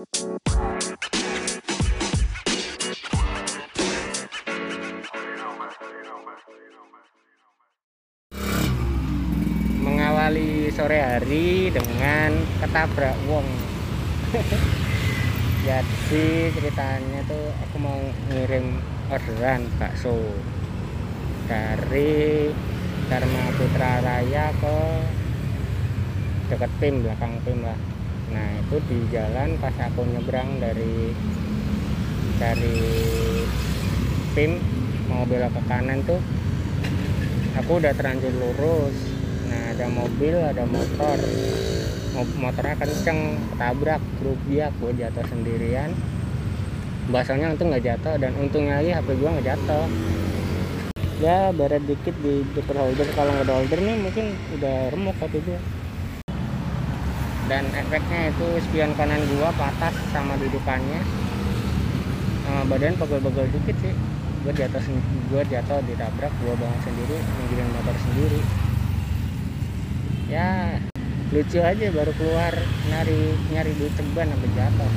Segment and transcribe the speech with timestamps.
[0.00, 0.16] mengawali
[10.72, 12.32] sore hari dengan
[12.64, 13.44] ketabrak wong.
[15.68, 18.00] Jadi ceritanya tuh aku mau
[18.32, 18.80] ngirim
[19.12, 20.16] orderan bakso
[21.44, 22.48] dari
[23.12, 24.80] Dharma Putra Raya ke
[26.48, 27.99] dekat PIM belakang PIM lah
[28.30, 31.10] nah itu di jalan pas aku nyebrang dari
[32.38, 32.78] dari
[34.32, 34.56] PIM
[35.10, 36.22] mau belok ke kanan tuh
[37.58, 38.96] aku udah terlanjur lurus.
[39.50, 41.18] Nah ada mobil ada motor.
[42.36, 45.94] Motornya kenceng ketabrak kerubiak gue jatuh sendirian.
[47.10, 49.86] Bahasanya untung nggak jatuh dan untungnya lagi HP gue nggak jatuh.
[51.20, 55.44] Ya barat dikit di depan holder kalau nggak ada holder nih mungkin udah remuk HP
[55.44, 55.60] gue
[57.50, 61.02] dan efeknya itu spion kanan gua patah sama dudukannya.
[62.46, 63.94] Sama badan pegel-pegel dikit sih.
[64.40, 64.80] Gue jatuh
[65.28, 68.40] gue jatuh ditabrak gue bangun sendiri ninggirin motor sendiri.
[70.30, 70.78] Ya
[71.34, 72.54] lucu aja baru keluar
[72.88, 74.92] nyari nyari duit ceban sampai jatuh.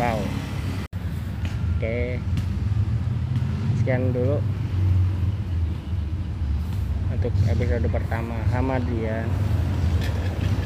[0.00, 0.18] Wow.
[1.76, 2.22] Oke.
[3.82, 4.38] Sekian dulu
[7.22, 8.34] untuk episode pertama.
[8.50, 9.30] Hamadian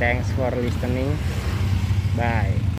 [0.00, 1.12] thanks for listening.
[2.16, 2.75] Bye